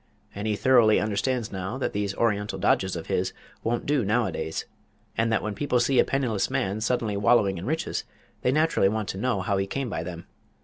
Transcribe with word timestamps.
And 0.33 0.47
he 0.47 0.55
thoroughly 0.55 0.99
understands 0.99 1.51
now 1.51 1.77
that 1.77 1.93
these 1.93 2.15
Oriental 2.15 2.57
dodges 2.57 2.95
of 2.95 3.05
his 3.05 3.33
won't 3.63 3.85
do 3.85 4.03
nowadays, 4.03 4.65
and 5.15 5.31
that 5.31 5.43
when 5.43 5.53
people 5.53 5.79
see 5.79 5.99
a 5.99 6.03
penniless 6.03 6.49
man 6.49 6.81
suddenly 6.81 7.15
wallowing 7.15 7.59
in 7.59 7.67
riches 7.67 8.03
they 8.41 8.51
naturally 8.51 8.89
want 8.89 9.09
to 9.09 9.19
know 9.19 9.41
how 9.41 9.57
he 9.57 9.67
came 9.67 9.91
by 9.91 10.01
them. 10.01 10.25